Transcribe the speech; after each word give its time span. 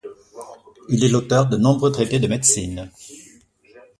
Il 0.89 1.03
est 1.03 1.09
l'auteur 1.09 1.45
de 1.45 1.57
nombreux 1.57 1.91
traités 1.91 2.17
de 2.17 2.25
médecine. 2.27 2.89